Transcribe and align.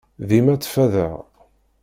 Dima 0.27 0.55
ttfadeɣ. 0.55 1.13